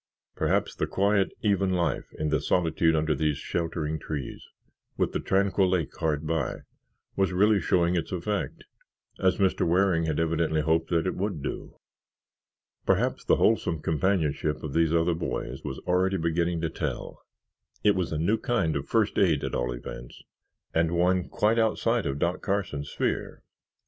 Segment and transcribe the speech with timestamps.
[0.35, 4.43] Perhaps the quiet, even life in the solitude under these sheltering trees,
[4.97, 6.61] with the tranquil lake hard by,
[7.15, 8.63] was really showing its effect,
[9.19, 9.61] as Mr.
[9.63, 11.75] Waring had evidently hoped that it would do;
[12.83, 17.21] perhaps the wholesome companionship of these other boys was already beginning to tell;
[17.83, 20.23] it was a new kind of First Aid at all events,
[20.73, 23.43] and one quite outside of Doc Carson's sphere.